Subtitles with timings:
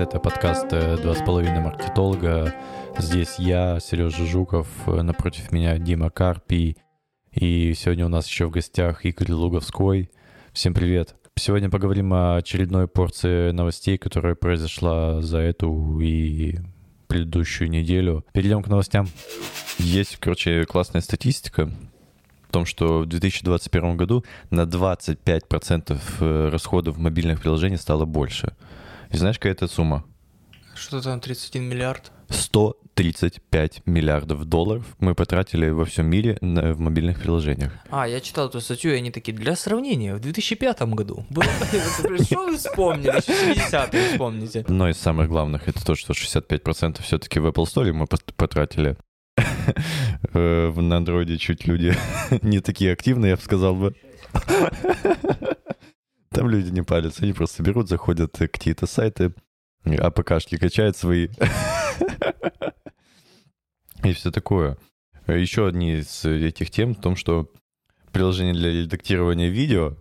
[0.00, 2.54] это подкаст э, «Два с половиной маркетолога».
[2.98, 6.76] Здесь я, Сережа Жуков, э, напротив меня Дима Карпий.
[7.32, 10.10] И сегодня у нас еще в гостях Игорь Луговской.
[10.52, 11.16] Всем привет.
[11.34, 16.58] Сегодня поговорим о очередной порции новостей, которая произошла за эту и
[17.08, 18.24] предыдущую неделю.
[18.32, 19.08] Перейдем к новостям.
[19.78, 21.68] Есть, короче, классная статистика
[22.48, 28.54] в том, что в 2021 году на 25% э, расходов мобильных приложениях стало больше.
[29.10, 30.04] И знаешь, какая это сумма?
[30.74, 32.12] Что там, 31 миллиард?
[32.28, 37.72] 135 миллиардов долларов мы потратили во всем мире на, в мобильных приложениях.
[37.90, 41.24] А, я читал эту статью, и они такие, для сравнения, в 2005 году.
[42.22, 43.16] Что вы вспомнили?
[43.16, 44.60] 60-е вспомните.
[44.60, 48.06] Одно из самых главных это то, что 65% все-таки в Apple Store мы
[48.36, 48.96] потратили.
[50.34, 51.94] Э, на андроиде чуть люди
[52.42, 53.94] не такие активные, я бы сказал бы.
[56.38, 59.34] Там люди не палятся, они просто берут, заходят к какие-то сайты,
[59.84, 61.30] АПКшки качают свои.
[64.04, 64.78] И все такое.
[65.26, 67.50] Еще одни из этих тем в том, что
[68.12, 69.96] приложение для редактирования видео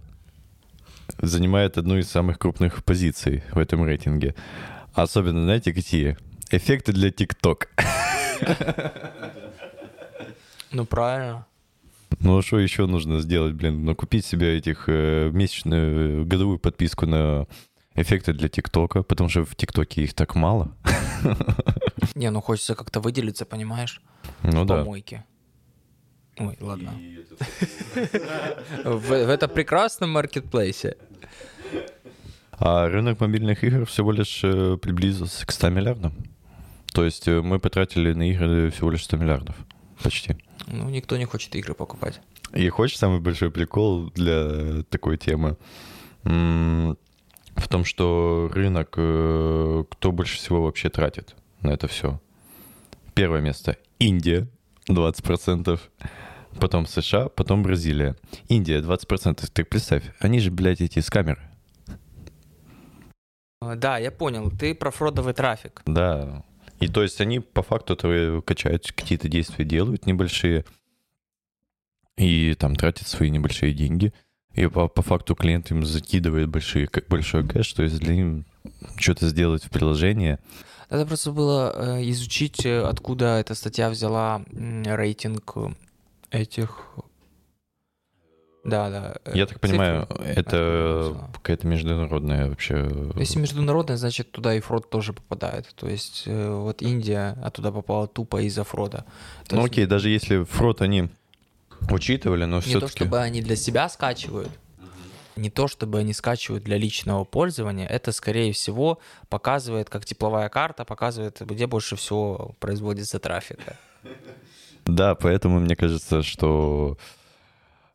[1.18, 4.36] занимает одну из самых крупных позиций в этом рейтинге.
[4.94, 6.20] Особенно, знаете, какие?
[6.52, 7.70] Эффекты для ТикТок.
[10.70, 11.48] Ну, правильно.
[12.20, 13.86] Ну, а что еще нужно сделать, блин?
[13.86, 17.46] Ну, купить себе этих э, месячную, годовую подписку на
[17.96, 20.76] эффекты для ТикТока, потому что в ТикТоке их так мало.
[22.16, 24.02] Не, ну хочется как-то выделиться, понимаешь?
[24.44, 24.78] Ну в да.
[24.78, 25.26] помойке.
[26.40, 26.94] Ой, ладно.
[28.84, 30.96] В, этом прекрасном маркетплейсе.
[32.52, 36.14] А рынок мобильных игр всего лишь э, приблизился к 100 миллиардам.
[36.94, 39.56] То есть э, мы потратили на игры всего лишь 100 миллиардов.
[40.04, 40.36] Почти.
[40.66, 42.20] Ну, никто не хочет игры покупать.
[42.54, 45.58] И хочешь самый большой прикол для такой темы?
[46.24, 52.22] В том, что рынок, э, кто больше всего вообще тратит на это все?
[53.14, 54.48] Первое место— Индия,
[54.88, 55.80] 20%.
[56.60, 58.16] Потом США, потом Бразилия.
[58.48, 59.48] Индия 20%.
[59.52, 61.42] Ты представь, они же, блядь, эти с камеры.
[63.62, 64.52] Да, я понял.
[64.52, 65.82] Ты про фродовый трафик.
[65.86, 66.44] Да.
[66.80, 67.96] И то есть они по факту
[68.46, 70.66] качают какие-то действия, делают небольшие,
[72.18, 74.14] и там тратят свои небольшие деньги.
[74.54, 78.46] И по, по факту клиент им закидывает большие, большой кэш, то есть для них
[78.98, 80.40] что-то сделать в приложении.
[80.90, 85.70] Надо просто было э, изучить, э, откуда эта статья взяла рейтинг э,
[86.32, 86.98] этих...
[88.68, 89.16] Да, да.
[89.24, 90.26] э, Я так понимаю, цифры.
[90.26, 92.92] это какая-то международная вообще...
[93.16, 95.74] Если международная, значит, туда и фрод тоже попадает.
[95.76, 99.06] То есть э, вот Индия, а туда попала тупо из-за фрода.
[99.48, 101.10] То Ну есть окей, даже если фрод они
[101.90, 102.98] учитывали, но Не то, все-таки...
[102.98, 104.52] чтобы они для себя скачивают,
[105.38, 110.84] не то, чтобы они скачивают для личного пользования, это, скорее всего, показывает, как тепловая карта
[110.84, 113.78] показывает, где больше всего производится трафика.
[114.86, 117.17] Да, поэтому мне кажется, что а,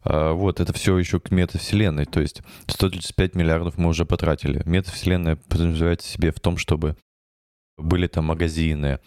[0.04, 2.06] вот это все еще к метавселенной.
[2.06, 4.62] То есть 135 миллиардов мы уже потратили.
[4.64, 6.96] Метавселенная подразумевает себе в том, чтобы
[7.76, 9.00] были там магазины,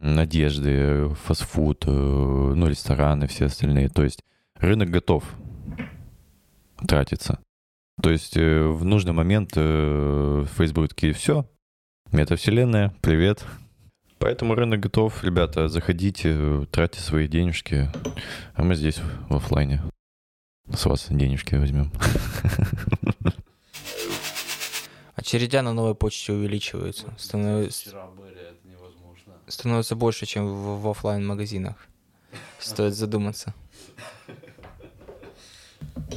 [0.00, 3.88] одежды, фастфуд, э, ну, рестораны, все остальные.
[3.88, 4.20] То есть
[4.56, 5.24] рынок готов
[6.86, 7.38] тратиться.
[8.02, 11.46] То есть э, в нужный момент Facebook такие, все,
[12.12, 13.44] метавселенная, привет.
[14.18, 17.90] Поэтому рынок готов, ребята, заходите, э, тратьте свои денежки,
[18.54, 19.80] а мы здесь в оффлайне.
[20.74, 21.92] С вас денежки возьмем.
[25.16, 27.12] Очередя на новой почте увеличиваются.
[27.18, 27.90] Становится,
[29.46, 31.76] становится больше, чем в, в офлайн магазинах
[32.58, 33.54] Стоит задуматься.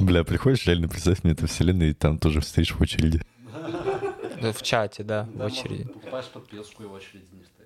[0.00, 3.22] Бля, приходишь, реально представь мне это вселенная, и там тоже стоишь в очереди.
[4.40, 5.84] В чате, да, в Да, очереди.
[5.84, 7.63] Покупаешь подписку и в очереди не стоишь.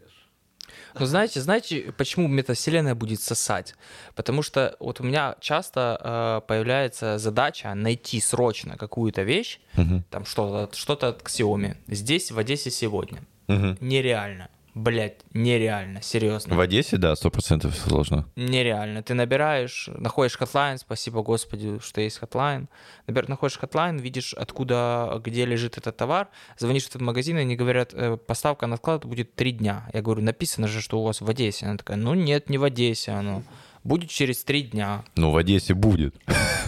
[1.01, 3.75] Ну, знаете, знаете, почему метавселенная будет сосать?
[4.15, 10.05] Потому что вот у меня часто э, появляется задача найти срочно какую-то вещь, Мгм.
[10.11, 13.23] там что-то что от Xiaomi, здесь, в Одессе сегодня.
[13.47, 13.79] Мгм.
[13.81, 14.49] Нереально.
[14.75, 16.55] Блять, нереально, серьезно.
[16.55, 18.29] В Одессе, да, сто процентов сложно.
[18.37, 19.03] Нереально.
[19.03, 22.69] Ты набираешь, находишь Hotline, спасибо Господи, что есть Hotline.
[23.07, 26.29] Набер, находишь Hotline, видишь, откуда, где лежит этот товар,
[26.59, 29.89] звонишь в этот магазин, и они говорят, «Э, поставка на склад будет три дня.
[29.93, 31.67] Я говорю, написано же, что у вас в Одессе.
[31.67, 33.43] Она такая, ну нет, не в Одессе оно.
[33.85, 35.03] Будет через три дня.
[35.17, 36.15] Ну, в Одессе будет.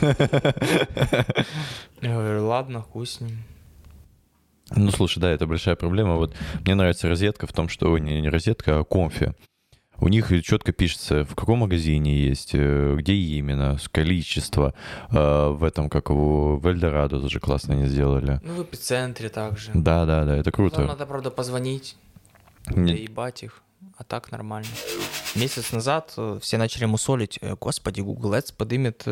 [0.01, 0.15] Я
[2.01, 3.45] говорю, ладно, хуй с ним.
[4.77, 6.17] Ну, слушай, да, это большая проблема.
[6.17, 6.35] Вот
[6.65, 7.97] мне нравится розетка в том, что...
[7.99, 9.35] Не, не розетка, а комфи.
[10.03, 14.73] У них четко пишется, в каком магазине есть, э, где именно, количество.
[15.11, 18.41] Э, В этом, как его, в Эльдорадо тоже классно они сделали.
[18.43, 19.71] Ну, в эпицентре также.
[19.75, 20.83] Да, да, да, это круто.
[20.87, 21.97] надо, правда, позвонить,
[22.69, 23.63] Не- ебать их.
[23.99, 24.69] А так нормально.
[25.35, 27.39] Месяц назад э, все начали мусолить.
[27.61, 29.05] Господи, Google Ads подымет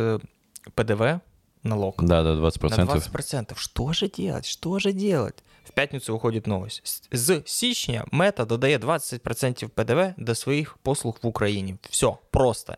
[0.75, 1.20] ПДВ,
[1.69, 2.87] налог, Да, да, на 20%.
[2.87, 3.55] 20%.
[3.56, 4.47] Что же делать?
[4.47, 5.44] Что же делать?
[5.65, 6.81] В пятницу выходит новость.
[6.85, 11.76] С- З січня Мета додає 20% ПДВ до своих послуг в Украине.
[11.91, 12.76] Все, просто.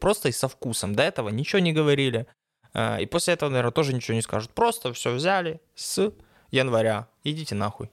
[0.00, 0.94] Просто и со вкусом.
[0.94, 2.26] До этого ничего не говорили.
[2.74, 4.50] А, И после этого, наверное, тоже ничего не скажут.
[4.50, 6.12] Просто все взяли с
[6.50, 7.06] января.
[7.24, 7.88] Идите нахуй.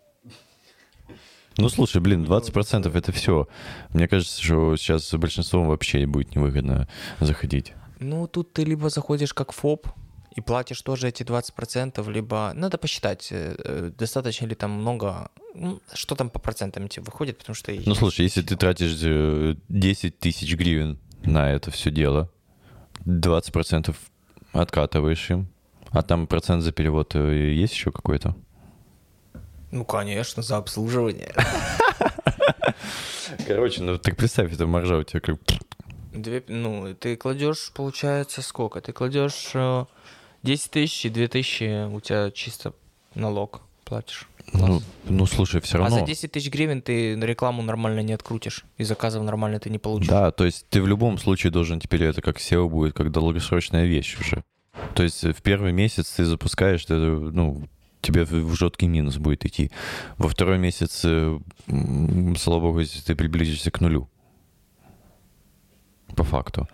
[1.57, 3.47] Ну, слушай, блин, 20% это все.
[3.89, 6.87] Мне кажется, что сейчас большинством вообще будет невыгодно
[7.21, 7.73] заходить.
[7.99, 9.87] Ну, тут ты либо заходишь как ФОП
[10.35, 15.81] и платишь тоже эти 20%, либо надо посчитать, э, э, достаточно ли там много, ну,
[15.93, 17.73] что там по процентам тебе выходит, потому что...
[17.85, 22.29] Ну, слушай, если ты тратишь э, 10 тысяч гривен на это все дело,
[23.05, 23.95] 20%
[24.51, 25.47] откатываешь им,
[25.91, 28.35] а там процент за перевод э, есть еще какой-то?
[29.71, 31.33] Ну, конечно, за обслуживание.
[33.47, 35.37] Короче, ну так представь, это маржа у тебя как...
[36.13, 38.79] Две, ну, ты кладешь, получается, сколько?
[38.79, 39.85] Ты кладешь э,
[40.45, 42.73] 10 тысяч и 2 тысячи у тебя чисто
[43.15, 44.27] налог платишь.
[44.53, 45.99] Ну, ну, слушай, все А равно...
[45.99, 50.07] за 10 тысяч гривен ты рекламу нормально не открутишь, и заказов нормально ты не получишь.
[50.07, 53.85] Да, то есть ты в любом случае должен теперь это как SEO будет, как долгосрочная
[53.85, 54.43] вещь уже.
[54.93, 57.67] То есть в первый месяц ты запускаешь, ты, ну,
[58.01, 59.71] тебе в жесткий минус будет идти.
[60.17, 61.39] Во второй месяц, э,
[62.37, 64.09] слава богу, ты приблизишься к нулю.
[66.15, 66.67] По факту.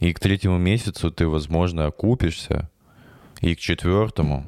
[0.00, 2.68] И к третьему месяцу ты, возможно, окупишься.
[3.40, 4.46] И к четвертому,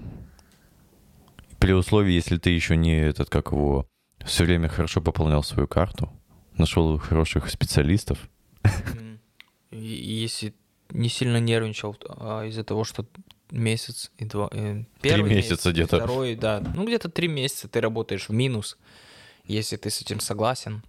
[1.58, 3.86] при условии, если ты еще не этот, как его,
[4.24, 6.10] все время хорошо пополнял свою карту,
[6.56, 8.28] нашел хороших специалистов,
[9.70, 10.54] Если
[10.90, 13.06] не сильно нервничал а, из-за того, что
[13.50, 14.48] месяц и два...
[14.52, 15.96] э, первый месяца месяц, где-то.
[15.98, 16.60] Второй, да.
[16.74, 18.78] Ну, где-то три месяца ты работаешь в минус,
[19.44, 20.82] если ты с этим согласен.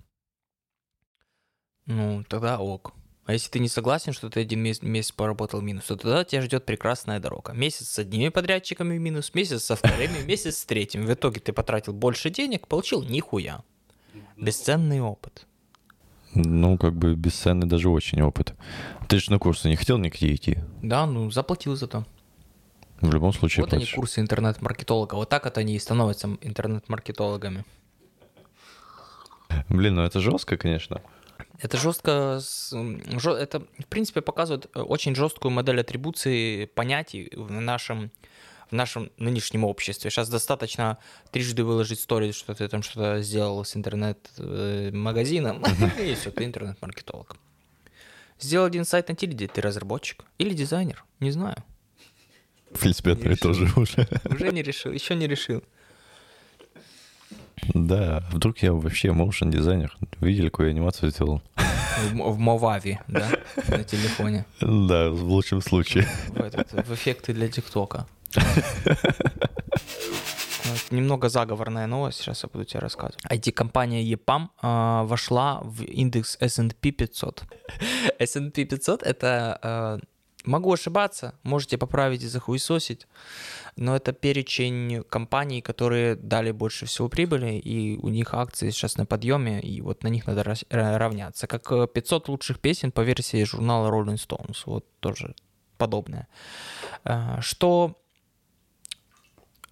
[1.86, 2.94] Ну, тогда ок.
[3.30, 6.42] А если ты не согласен, что ты один месяц, месяц поработал минус, то тогда тебя
[6.42, 7.54] ждет прекрасная дорога.
[7.54, 11.06] Месяц с одними подрядчиками минус, месяц со вторыми, месяц с третьим.
[11.06, 13.62] В итоге ты потратил больше денег, получил нихуя.
[14.36, 15.46] Бесценный опыт.
[16.34, 18.56] Ну, как бы бесценный даже очень опыт.
[19.08, 20.58] Ты же на курсы не хотел никакие идти?
[20.82, 22.08] Да, ну заплатил за то.
[23.00, 23.94] В любом случае Вот они платишь.
[23.94, 25.14] курсы интернет-маркетолога.
[25.14, 27.64] Вот так вот они и становятся интернет-маркетологами.
[29.68, 31.00] Блин, ну это жестко, конечно.
[31.62, 32.40] Это жестко,
[32.72, 38.12] это в принципе показывает э, очень жесткую модель атрибуции понятий в нашем
[38.72, 40.12] в нашем нынешнем обществе.
[40.12, 41.00] Сейчас достаточно
[41.32, 45.64] трижды выложить сторис, что ты там что-то сделал с интернет-магазином,
[46.00, 47.36] и все, ты интернет-маркетолог.
[48.40, 51.64] Сделал один сайт на тильде, ты разработчик или дизайнер, не знаю.
[52.72, 54.08] В принципе, одно и то же уже.
[54.26, 55.64] Уже не решил, еще не решил.
[57.74, 59.96] Да, вдруг я вообще моушен дизайнер.
[60.20, 61.42] Видели, какую анимацию сделал?
[62.13, 63.30] В, Мовави, да,
[63.68, 64.46] на телефоне.
[64.62, 66.08] Да, в лучшем случае.
[66.30, 68.08] в, этот, в эффекты для ТикТока.
[70.92, 73.24] Немного заговорная новость, сейчас я буду тебе рассказывать.
[73.25, 77.44] IT-компания EPAM а, вошла в индекс S&P 500.
[78.20, 80.00] S&P 500— это, а,
[80.46, 83.08] могу ошибаться, можете поправить и захуесосить,
[83.76, 89.06] но это перечень компаний, которые дали больше всего прибыли, и у них акции сейчас на
[89.06, 91.48] подъеме, и вот на них надо равняться.
[91.48, 95.36] Как э, 500 лучших песен по версии журнала Rolling Stones, вот тоже
[95.78, 96.28] подобное.
[97.04, 97.96] А, Что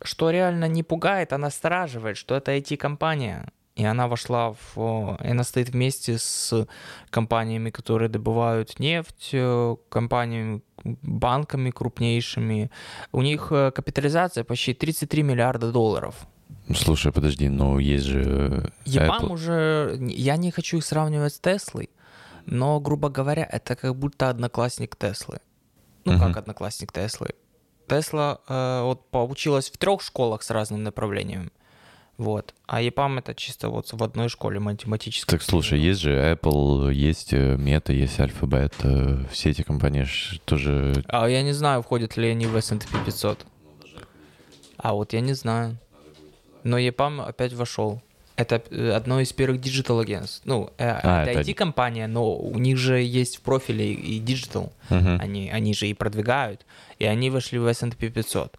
[0.03, 4.77] что реально не пугает, а настораживает, что это IT-компания, и она вошла в...
[4.77, 6.67] о, и Она стоит вместе с
[7.11, 12.71] компаниями, которые добывают нефть, э, компаниями, банками крупнейшими.
[13.11, 16.15] У них э, капитализация почти 33 миллиарда долларов.
[16.75, 19.31] Слушай, подожди, но есть же э, EPAM Apple.
[19.31, 19.97] уже...
[20.01, 21.91] Я не хочу их сравнивать с Теслой,
[22.47, 25.37] но, грубо говоря, это как будто одноклассник Теслы.
[26.03, 26.21] Ну, Мгм.
[26.21, 27.29] как одноклассник Теслы.
[27.87, 31.51] Тесла э, вот поучилась в трех школах с разным направлением.
[32.17, 32.53] Вот.
[32.65, 35.29] А EPAM это чисто вот в одной школе математической.
[35.29, 38.73] Так, слушай, есть же Apple, есть э, Meta, есть Alphabet.
[38.83, 40.07] э, Все эти компании
[40.45, 41.03] тоже...
[41.07, 43.45] А я не знаю, входят ли они в S&P 500.
[44.77, 45.77] А вот я не знаю.
[46.63, 48.01] Но EPAM опять вошел.
[48.35, 50.41] Это э, одно из первых digital агентств.
[50.45, 54.73] Ну, А, это это- IT-компания, но у них же есть в профиле и digital.
[54.89, 55.19] Мгм.
[55.21, 56.65] Они, они же и продвигают.
[56.99, 58.57] И они вошли в S&P 500.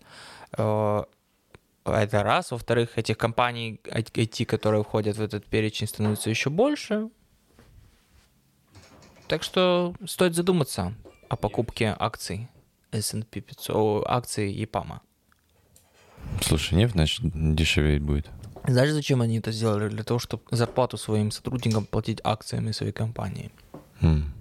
[1.92, 2.50] Это раз.
[2.50, 7.08] Во-вторых, этих компаний IT, которые входят в этот перечень, становится еще больше.
[9.26, 10.94] Так что стоит задуматься
[11.28, 12.48] о покупке акций
[12.92, 15.02] S&P 500, о, акций ЕПАМа.
[16.40, 17.20] Слушай, нефть, значит,
[17.54, 18.30] дешеветь будет.
[18.66, 19.88] Знаешь, зачем они это сделали?
[19.88, 23.50] Для того, чтобы зарплату своим сотрудникам платить акциями своей компании.
[24.00, 24.32] М.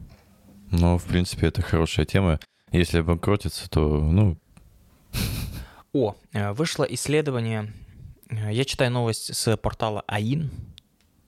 [0.72, 2.40] Ну, в принципе, это хорошая тема.
[2.72, 4.38] Если обанкротится, то, ну,
[5.98, 7.74] О, э, вышло исследование.
[8.30, 10.52] э, Я читаю новость с портала АИН.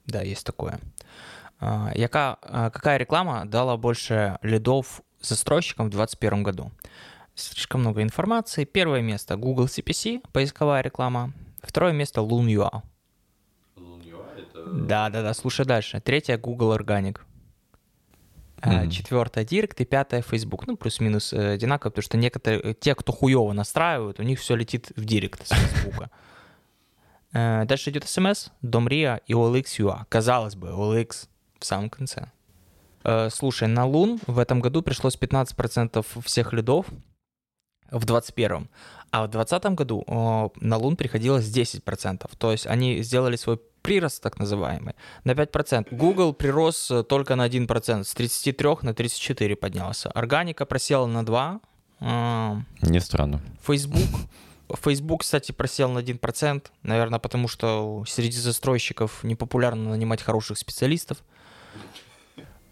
[0.05, 0.79] Да, есть такое.
[1.59, 2.35] А, Яка,
[2.71, 6.71] какая реклама дала больше лидов застройщикам в 2021 году?
[7.33, 8.63] Слишком много информации.
[8.65, 11.33] Первое место Google CPC, поисковая реклама.
[11.63, 12.83] Второе место Loon.ua.
[14.37, 14.69] это...
[14.71, 15.99] Да, да, да, слушай дальше.
[15.99, 17.21] Третье Google Organic.
[18.61, 18.89] А, Мгм.
[18.89, 20.67] Четвертое Direct и пятое Facebook.
[20.67, 24.55] Ну, плюс-минус э, одинаково, потому что некоторые, э, те, кто хуево настраивают, у них все
[24.55, 26.09] летит в Direct с Facebook.
[27.31, 30.05] Э, Дальше идет SMS, Домрия и OLX.ua.
[30.09, 31.27] Казалось бы, OLX
[31.59, 32.31] в самом конце.
[33.03, 36.87] Э, Слушай, на Лун в этом году пришлось 15% всех лидов
[37.91, 38.67] в 21
[39.11, 42.29] а в 2020 году на Лун приходилось 10%.
[42.37, 44.93] То есть они сделали свой прирост, так называемый,
[45.23, 45.87] на 5%.
[45.91, 50.09] Google прирос э, только на 1%, с 33 на 34 поднялся.
[50.11, 51.59] Органика просела на 2%.
[52.01, 53.41] а, не странно.
[53.67, 54.29] Facebook.
[54.83, 61.17] Facebook, кстати, просел на 1%, наверное, потому что среди застройщиков непопулярно нанимать хороших специалистов.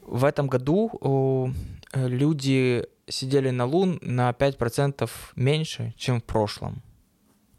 [0.03, 1.51] В этом году
[1.93, 6.83] э, люди сидели на Лун на 5% меньше, чем в прошлом.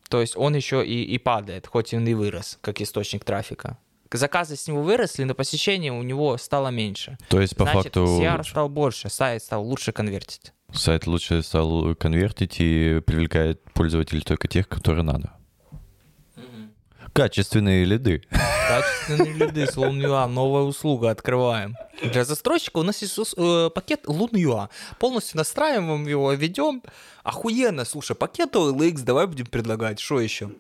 [0.08, 3.78] То есть он еще и, и падает, хоть он и вырос, как источник трафика.
[4.10, 7.18] Заказы с него выросли, но посещение у него стало меньше.
[7.28, 10.52] То есть, по Значит, факту, CR стал больше, сайт стал лучше конвертить.
[10.72, 15.34] сайт лучше стал конвертить и привлекает пользователей только тех, которые надо.
[17.18, 18.22] Качественные лиды.
[18.68, 21.76] Качественные лиды с Лун.ua, новая услуга открываем.
[22.00, 24.68] Для застройщика у нас есть э, пакет Лун.ua.
[25.00, 26.80] Полностью настраиваем его, ведем.
[27.25, 29.98] Охуенно, слушай, пакет OLX давай будем предлагать.
[29.98, 30.52] Что еще?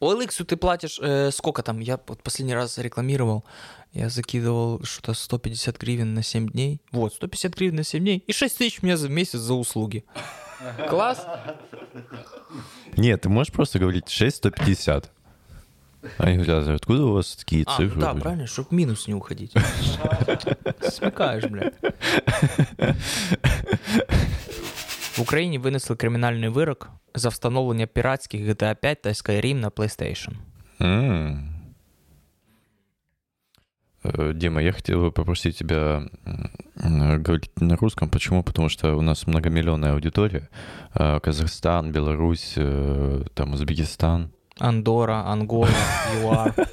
[0.00, 3.44] OLX ты платишь, э, сколько там, я вот последний раз рекламировал,
[3.92, 6.80] я закидывал что-то 150 гривен на 7 дней.
[6.90, 10.04] Вот, 150 гривен на 7 дней и 6 тысяч мне за месяц за услуги.
[10.89, 11.25] Класс?
[12.97, 15.09] Нет, ты можешь просто говорить 6150.
[16.17, 18.01] Они говорят, откуда у вас такие А, ну цифры?
[18.01, 19.53] да, правильно, чтобы минус не уходить.
[20.81, 21.73] Смекаешь, блядь.
[25.17, 30.31] В Україні винесли кримінальний вирок за встановлення піратських GTA 5 та Skyrim на PlayStation.
[30.81, 31.47] М.
[34.14, 36.02] Э, Дима, я хотел бы попросить тебя
[36.74, 38.08] говорить на русском.
[38.08, 38.42] Почему?
[38.42, 40.48] Потому что у нас многомиллионная аудитория.
[40.94, 44.30] А, Казахстан, Беларусь, э, там Узбекистан.
[44.58, 45.68] Андора, Ангола,
[46.22, 46.54] ЮАР.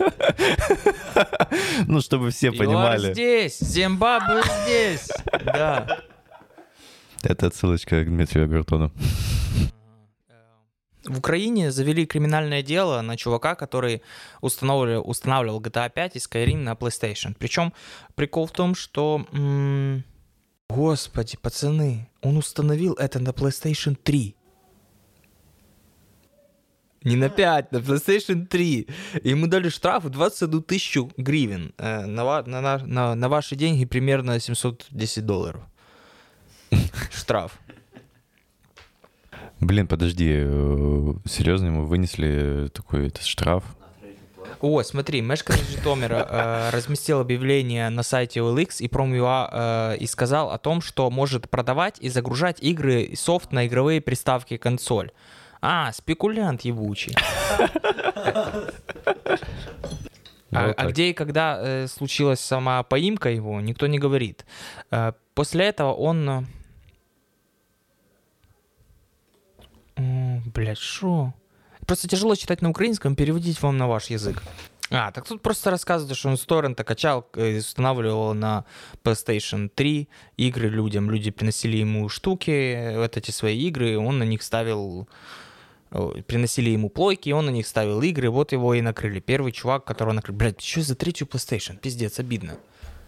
[1.88, 3.14] Ну, чтобы все ЮАР понимали.
[3.14, 5.10] здесь, Зимбабве здесь.
[5.46, 6.00] Да.
[7.22, 8.92] Это отсылочка к Дмитрию Агартону.
[11.06, 14.02] В Украине завели криминальное дело на чувака, который
[14.42, 17.36] устанавливал, устанавливал GTA 5 и Skyrim на PlayStation.
[17.38, 17.74] Причем
[18.16, 19.26] прикол в том, что...
[19.34, 20.04] м,
[20.70, 24.36] Господи, пацаны, он установил это на PlayStation 3.
[27.04, 28.88] Не на 5, на PlayStation 3.
[29.24, 31.74] Ему дали штраф в 21 тысячу гривен.
[31.78, 35.62] Э, На, на, на, на ваши деньги примерно 710 долларов.
[37.12, 37.60] Штраф.
[39.60, 43.64] Блин, подожди, э, серьезно, ему вынесли такой этот штраф?
[44.62, 50.52] О, смотри, мешканец Житомира э, разместил объявление на сайте OLX и Prom.ua э, и сказал
[50.52, 55.12] о том, что может продавать и загружать игры и софт на игровые приставки консоль.
[55.62, 57.16] А, спекулянт ебучий.
[60.56, 60.92] А, Вот а так.
[60.92, 64.46] где и когда э, случилась сама поимка его, никто не говорит.
[64.92, 66.48] Э, после этого он...
[69.98, 71.34] Блядь, шо?
[71.86, 74.42] Просто тяжело читать на украинском, переводить вам на ваш язык.
[74.90, 78.66] А, так тут просто рассказывают, что он с торрента качал, э, устанавливал на
[79.04, 80.08] PlayStation 3
[80.38, 81.10] игры людям.
[81.10, 85.08] Люди приносили ему штуки, вот эти свои игры, он на них ставил...
[85.92, 89.20] э, Приносили ему плойки, он на них ставил игры, вот его и накрыли.
[89.20, 90.38] Первый чувак, которого накрыли.
[90.38, 91.78] Блядь, что за третью PlayStation?
[91.78, 92.58] Пиздец, обидно.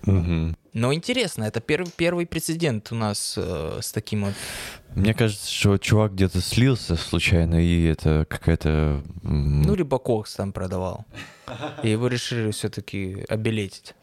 [0.06, 0.56] Мгм.
[0.74, 4.34] Но интересно, это первый, первый прецедент у нас э, с таким вот...
[4.94, 9.04] Мне кажется, что чувак где-то слился случайно, и это какая-то...
[9.24, 11.06] Ну, либо кокс там продавал.
[11.84, 13.96] И его решили все-таки обелетить.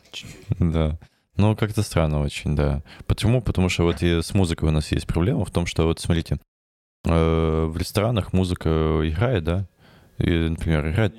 [0.58, 0.98] Да.
[1.36, 2.82] Ну, как-то странно очень, да.
[3.06, 3.40] Почему?
[3.40, 6.38] Потому что вот и с музыкой у нас есть проблема в том, что вот смотрите,
[7.04, 9.68] э, в ресторанах музыка играет, да?
[10.18, 11.14] И, например, играет...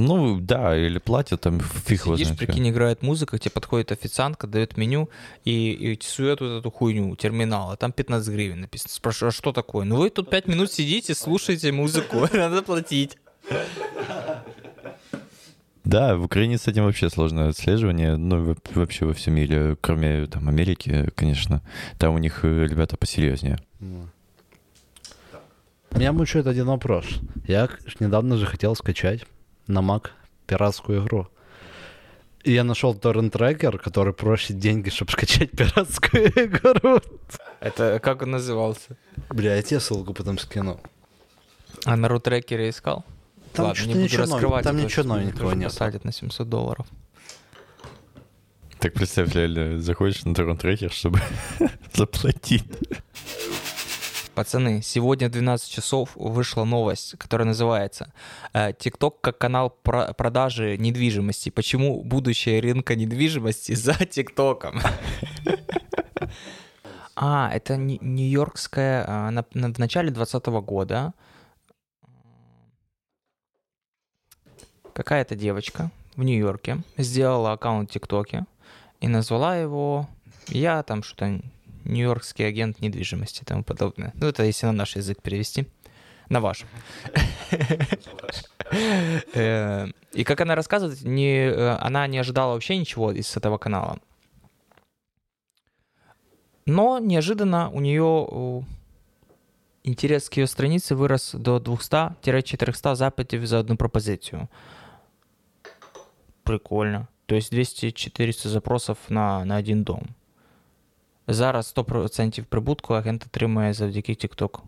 [0.00, 2.38] Ну, да, или платят там фиг его Сидишь, знает.
[2.38, 5.10] прикинь, играет музыка, тебе подходит официантка, дает меню
[5.44, 7.76] и, и сует вот эту хуйню терминала.
[7.76, 8.92] Там 15 гривен написано.
[8.92, 9.84] Спрашиваю, а что такое?
[9.84, 13.18] Ну вы тут 5 минут сидите, слушаете музыку, надо платить.
[15.82, 20.26] Да, в Украине с этим вообще сложное отслеживание, ну, во- вообще во всем мире, кроме
[20.26, 21.60] там Америки, конечно.
[21.98, 23.58] Там у них э, ребята посерьезнее.
[25.90, 27.06] Меня мучает один вопрос.
[27.48, 29.24] Я недавно же хотел скачать
[29.68, 30.08] на Mac
[30.46, 31.28] пиратскую игру.
[32.44, 37.00] И я нашел торрент-трекер, который просит деньги, чтобы скачать пиратскую игру.
[37.60, 38.96] Это как он назывался?
[39.30, 40.80] Бля, я тебе ссылку потом скину.
[41.84, 43.04] А на рутрекере искал?
[43.52, 44.64] Там Ладно, что-то не буду ничего раскрывать.
[44.64, 45.70] там ничего новенького нет.
[45.70, 46.86] посадят на 700 долларов.
[48.78, 51.20] Так представь, реально, заходишь на торрент-трекер, чтобы
[51.92, 52.64] заплатить.
[54.38, 58.12] Пацаны, сегодня в 12 часов вышла новость, которая называется
[58.52, 61.50] э, «ТикТок как канал про- продажи недвижимости.
[61.50, 64.80] Почему будущее рынка недвижимости за ТикТоком?»
[67.16, 71.14] А, это нью-йоркская, а, в начале 2020 года
[74.92, 78.44] какая-то девочка в Нью-Йорке сделала аккаунт в ТикТоке
[79.00, 80.08] и назвала его
[80.46, 81.40] «Я там что-то
[81.88, 84.12] Нью-Йоркский агент недвижимости» и тому подобное.
[84.14, 85.66] Ну, это если на наш язык перевести.
[86.28, 86.64] На ваш.
[89.34, 93.98] Э, И как она рассказывает, не, э, она не ожидала вообще ничего из этого канала.
[96.66, 98.64] Но неожиданно у нее
[99.84, 104.48] интерес к ее странице вырос до 200-400 запитів за одну пропозицию.
[106.42, 107.08] Прикольно.
[107.26, 110.08] То есть 200-400 запросов на, на один дом.
[111.27, 114.59] Зараз 100% прибутку агент отримує завдяки TikTok.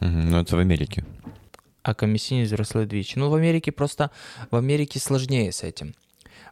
[0.00, 1.02] Мгм, Ну, это в Америке.
[1.82, 3.20] а комиссии взросли двічі.
[3.20, 4.10] Ну, в Америке просто...
[4.50, 5.94] В Америке сложнее с этим.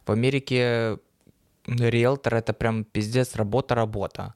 [0.07, 0.97] В Америке
[1.67, 4.33] риэлтор — это прям пиздец, работа-работа.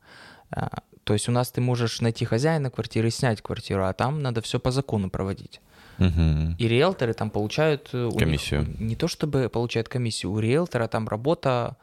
[0.52, 0.68] А,
[1.04, 4.60] То есть у нас ты можешь найти хозяина квартиры, снять квартиру, а там надо все
[4.60, 5.62] по закону проводить.
[6.00, 6.56] Мгм.
[6.60, 7.90] И риэлторы там получают...
[7.94, 8.66] э, у них Комиссию.
[8.80, 11.76] не то чтобы получают комиссию, у риэлтора там работа а,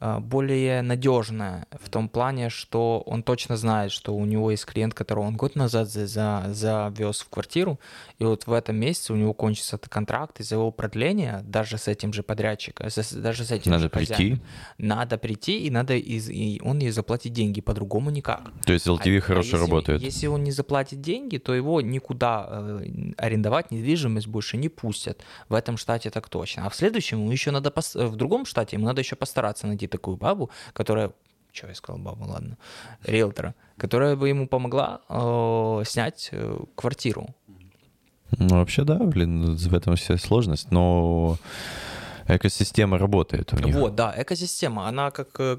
[0.00, 5.24] более надежная в том плане, что он точно знает, что у него есть клиент, которого
[5.24, 7.80] он год назад за, за, завез в квартиру,
[8.18, 11.88] и вот в этом месяце у него кончится этот контракт, из-за его продления, даже с
[11.88, 14.12] этим же подрядчиком, даже с этим Надо же прийти.
[14.12, 14.40] хозяином,
[14.78, 18.42] надо прийти, и надо из, и он ей заплатит деньги, по-другому никак.
[18.64, 20.02] То есть LTV А- хорошо а если, работает.
[20.02, 25.22] Если он не заплатит деньги, то его никуда э, арендовать недвижимость больше не пустят.
[25.48, 26.66] В этом штате так точно.
[26.66, 29.85] А в следующем ему еще надо пос- в другом штате ему надо еще постараться найти
[29.86, 31.12] такую бабу, которая
[31.52, 32.58] что я сказал бабу, ладно,
[33.04, 37.34] риэлтора, которая бы ему помогла э, снять э, квартиру.
[38.38, 41.38] Ну, вообще, да, блин, в этом вся сложность, но
[42.28, 43.74] экосистема работает у них.
[43.74, 45.58] Вот, да, экосистема, она как, э,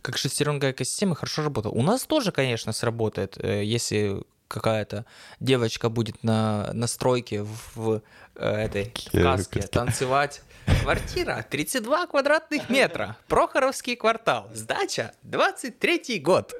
[0.00, 1.74] как шестеренка экосистемы хорошо работает.
[1.76, 5.04] У нас тоже, конечно, сработает, э, если какая-то
[5.40, 8.02] девочка будет на, на стройке в, в,
[8.36, 10.42] э, этой в каске танцевать.
[10.82, 16.52] Квартира 32 квадратных метра, Прохоровский квартал, сдача 23 год.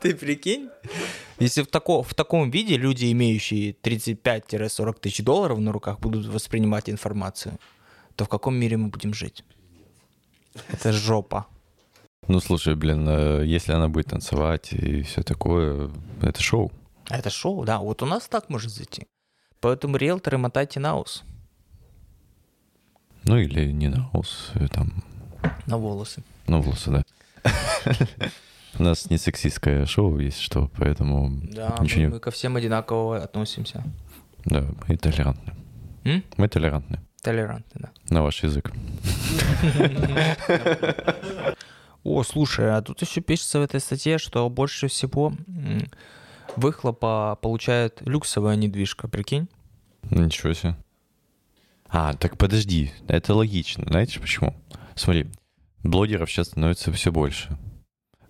[0.00, 0.68] Ты прикинь?
[1.38, 6.90] Если в, тако, в таком виде люди, имеющие 35-40 тысяч долларов на руках, будут воспринимать
[6.90, 7.58] информацию,
[8.16, 9.44] то в каком мире мы будем жить?
[10.68, 11.46] Это жопа.
[12.28, 15.90] Ну, слушай, блин, э, если она будет танцевать и все такое,
[16.20, 16.70] это шоу.
[17.08, 17.78] Это шоу, да.
[17.78, 19.06] Вот у нас так может зайти.
[19.60, 21.24] Поэтому риэлторы мотайте на ус,
[23.32, 25.02] Ну, или не на ус, э, там,
[25.66, 26.22] на волосы.
[26.46, 27.02] на волосы, да.
[28.78, 32.12] У нас не сексистское шоу, есть что, поэтому Да, ничего мы, не...
[32.12, 33.84] мы ко всем одинаково относимся.
[34.44, 35.54] Да, мы толерантны.
[36.04, 36.22] М?
[36.36, 37.00] Мы толерантны.
[37.22, 37.90] Толерантны, да.
[38.10, 38.70] На ваш язык.
[42.04, 45.32] О, слушай, а тут еще пишется в этой статье, что больше всего
[46.56, 49.48] выхлопа получает люксовая недвижка, прикинь?
[50.10, 50.76] Ничего себе.
[51.94, 53.84] А, так подожди, это логично.
[53.86, 54.56] Знаете почему?
[54.94, 55.26] Смотри,
[55.82, 57.58] блогеров сейчас становится все больше.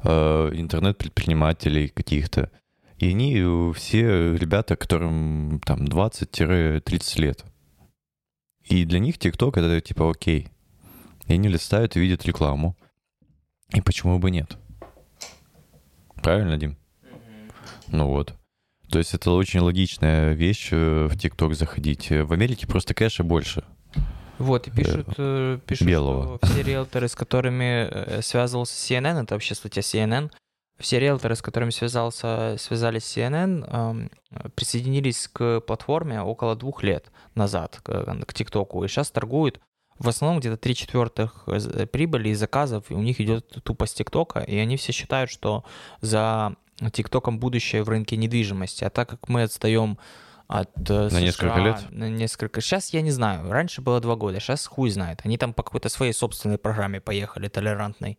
[0.03, 2.51] Э, Интернет-предпринимателей каких-то.
[2.97, 7.45] И они э, все ребята, которым там 20-30 лет.
[8.65, 10.49] И для них ТикТок это типа окей.
[11.29, 12.77] И они листают и видят рекламу.
[13.73, 14.59] И почему бы нет?
[16.17, 16.77] Правильно, Дим?
[17.87, 18.35] Ну вот.
[18.93, 22.13] То есть это очень логичная вещь э, в ТикТок заходить.
[22.13, 23.65] Э, В Америке просто кэша больше.
[24.37, 26.37] Вот, и пишут, э, пишут белого.
[26.37, 30.31] что все риэлторы, с которыми связывался CNN, это вообще статья CNN,
[30.79, 34.11] Все риэлторы, с которыми связался, связались CNN, эм,
[34.55, 39.59] присоединились к платформе около двух лет назад, к, ТикТоку, и сейчас торгуют
[39.99, 41.49] в основном где-то 3 четвертых
[41.93, 45.65] прибыли и заказов у них идет тупо с ТикТока, и они все считают, что
[46.01, 46.57] за
[46.91, 48.85] ТикТоком будущее в рынке недвижимости.
[48.85, 49.99] А так как мы отстаем
[50.49, 51.91] от э, На США несколько лет?
[51.91, 52.61] На несколько.
[52.61, 53.51] Сейчас я не знаю.
[53.51, 55.21] Раньше было два года, сейчас хуй знает.
[55.25, 58.19] Они там по какой-то своей собственной программе поехали, толерантной.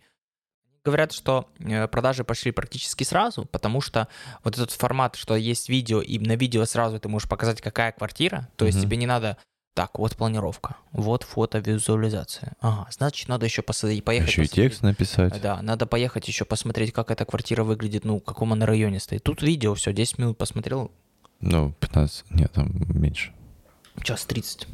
[0.85, 4.07] Говорят, что э, продажи пошли практически сразу, потому что
[4.43, 8.49] вот этот формат, что есть видео, и на видео сразу ты можешь показать, какая квартира,
[8.57, 8.85] то есть Мгм.
[8.87, 9.37] тебе не надо
[9.73, 12.53] так, вот планировка, вот фото, визуализация.
[12.61, 14.71] Ага, значит, надо еще посмотреть, поехать Еще и посмотреть.
[14.71, 15.41] текст написать.
[15.41, 19.23] Да, надо поехать еще посмотреть, как эта квартира выглядит, ну, в каком она районе стоит.
[19.23, 20.91] Тут видео, все, 10 минут посмотрел,
[21.41, 23.31] Ну, 15, нет, там меньше.
[24.03, 24.67] час 30.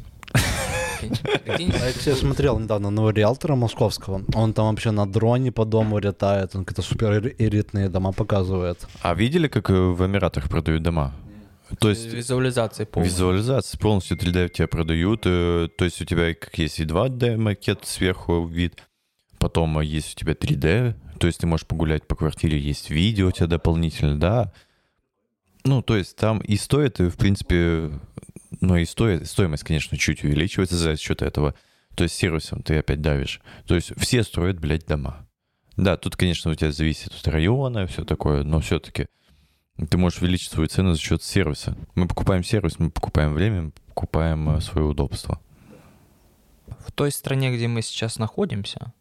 [1.00, 1.72] Прикинь?
[1.80, 4.22] А Я, кстати, смотрел недавно одного риэлтора московского.
[4.34, 6.54] Он там вообще на дроне по дому летает.
[6.54, 8.86] Он какие-то супер элитные дома показывает.
[9.02, 11.12] А видели, как э, в Эмиратах продают дома?
[11.78, 13.08] То есть Визуализация полная.
[13.08, 15.22] визуализация полностью 3D тебе продают.
[15.24, 18.82] э, То есть у тебя как есть и 2D макет сверху вид,
[19.38, 23.28] потом э, есть у тебя 3D, то есть ты можешь погулять по квартире, есть видео
[23.28, 24.52] у тебя дополнительно, да.
[25.64, 27.90] Ну, то есть там и стоит, и, в принципе,
[28.60, 31.54] ну и стоит, стоимость, конечно, чуть увеличивается за счет этого.
[31.94, 33.40] То есть сервисом ты опять давишь.
[33.66, 35.26] То есть все строят, блядь, дома.
[35.76, 39.06] Да, тут, конечно, у тебя зависит от района и все такое, но все-таки
[39.88, 41.76] ты можешь увеличить свою цену за счет сервиса.
[41.94, 45.40] Мы покупаем сервис, мы покупаем время, мы покупаем э, свое удобство.
[46.86, 48.92] В той стране, где мы сейчас находимся,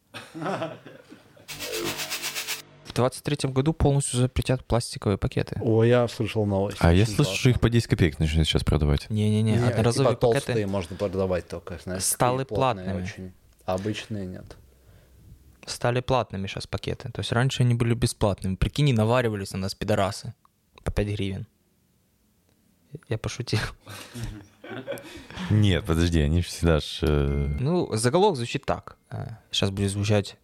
[2.86, 5.60] в 23 году полностью запретят пластиковые пакеты.
[5.62, 6.77] О, я слышал новость.
[6.79, 9.10] А я слышу, что их по 10 копеек начнут сейчас продавать.
[9.10, 10.45] Не-не-не, Не, одноразовые типа пакеты...
[10.47, 13.01] толстые можно продавать только, знаешь, стали платными.
[13.03, 13.32] очень.
[13.65, 14.58] А обычные нет.
[15.65, 17.12] стали платными сейчас пакеты.
[17.12, 18.55] То есть раньше они были бесплатными.
[18.55, 20.34] Прикинь, наваривались на нас пидорасы
[20.88, 21.47] по 5 гривен.
[23.09, 23.61] Я пошутил.
[25.51, 27.01] Нет, подожди, они же всегда ж...
[27.03, 28.97] э, Ну, заголовок звучит так.
[29.51, 30.37] Сейчас будет звучать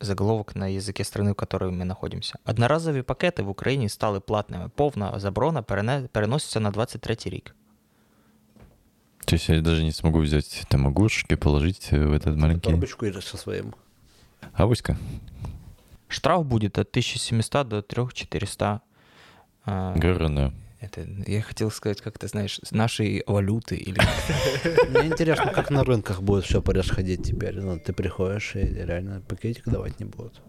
[0.00, 2.38] заголовок на языке страны, в которой мы находимся.
[2.44, 4.68] Одноразові пакети в Україні стали платними.
[4.74, 7.54] Повна заборона перене- переноситься на 23 рік.
[9.24, 12.70] То есть я даже не смогу взять там огурчики, положить э, в этот маленький...
[12.70, 13.74] Торбочку или со своим.
[14.52, 14.96] Авоська?
[16.08, 18.80] Штраф будет от 1700 до 3400.
[19.65, 20.53] а, Грана.
[20.79, 23.99] Это, я хотел сказать, как ты знаешь, нашей валюты или
[24.89, 27.59] Мне интересно, как на рынках будет все происходить теперь.
[27.59, 30.41] Ну, ты приходишь и реально пакетик давать не будут.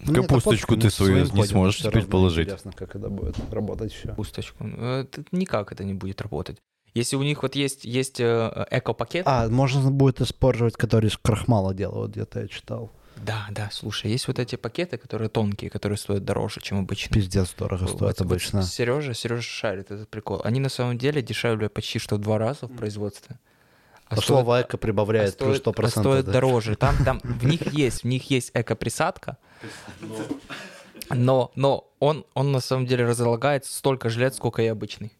[0.00, 2.46] Ну, мне-то Капусточку ты с свою не ходим, сможешь теперь равно положить.
[2.46, 4.14] Интересно, как это будет работать все.
[4.14, 4.62] пусточку.
[4.64, 6.58] Ну, это- никак это не будет работать.
[6.94, 11.74] Если у них вот есть, есть э, эко-пакет, А, можно будет использовать, который из крахмала
[11.74, 12.92] делают, где-то я читал.
[13.24, 17.14] Да, да, слушай, есть вот эти пакеты, которые тонкие, которые стоят дороже, чем обычно.
[17.14, 18.62] Пиздец дорого стоит обычно.
[18.62, 20.40] Сережа, Сережа шарит этот прикол.
[20.44, 23.38] Они на самом деле дешевле почти что в два раза в производстве.
[24.06, 25.84] А А стоят- слово эко а прибавляет плюс стоят- 100%.
[25.84, 26.32] а стоят да.
[26.32, 26.76] дороже.
[26.76, 29.36] Там, там в них есть, в них есть эко-присадка,
[31.10, 35.12] но, но он, он на самом деле разлагается столько же лет, сколько и обычный.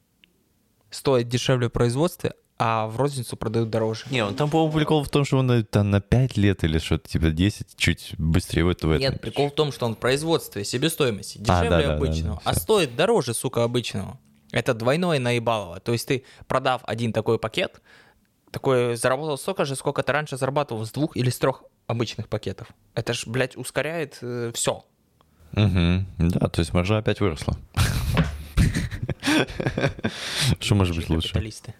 [0.91, 4.05] Стоит дешевле в производстве, а в розницу продают дороже.
[4.11, 6.79] Не, он там, по-моему, прикол в том, что он э, там на 5 лет или
[6.79, 8.88] что-то, типа 10, чуть быстрее в это.
[8.88, 9.01] в этом.
[9.01, 12.40] Нет, прикол в том, что он в производстве себестоимости А, дешевле да, да, да, обычного,
[12.44, 14.18] да, а стоит дороже, сука, обычного.
[14.51, 15.79] Это двойное наебалово.
[15.81, 17.81] То есть ты, продав один такой пакет,
[18.51, 22.68] такой заработал столько же, сколько ты раньше зарабатывал с двух или с трех обычных пакетов.
[22.94, 24.21] Это ж, блядь, ускоряет
[24.55, 24.85] все.
[25.53, 26.07] Мгм.
[26.18, 27.57] Да, то есть маржа опять выросла.
[30.61, 31.29] Что может быть лучше?
[31.29, 31.75] Капиталисты.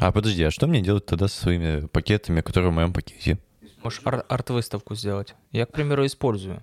[0.00, 3.38] А подожди, а что мне делать тогда со своими пакетами, которые в моем пакете?
[3.82, 5.34] Можешь ар- арт-выставку сделать.
[5.50, 6.62] Я, к примеру, использую.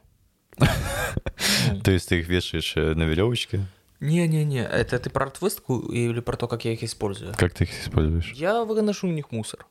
[0.57, 0.65] Ну.
[1.83, 3.65] То есть ты их вешаешь э, на веревочке?
[3.99, 7.33] Не-не-не, это ты про арт-выставку или про то, как я их использую?
[7.37, 8.31] Как ты их используешь?
[8.33, 9.65] Я выношу в них мусор.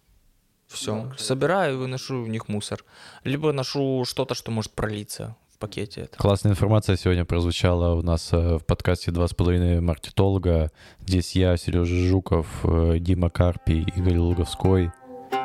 [0.66, 1.12] Все.
[1.18, 2.84] Собираю и выношу в них мусор.
[3.22, 6.02] Либо ношу что-то, что может пролиться пакете.
[6.02, 6.16] Это.
[6.18, 10.70] Классная информация сегодня прозвучала у нас э, в подкасте «Два с половиной маркетолога».
[11.00, 14.90] Здесь я, Сережа Жуков, э, Дима Карпий, Игорь Луговской.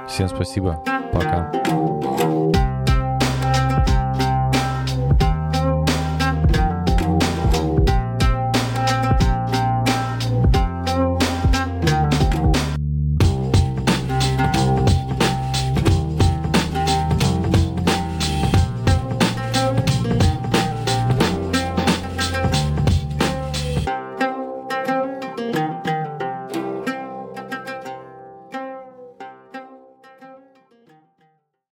[0.08, 0.84] Всем спасибо.
[1.14, 1.52] Пока.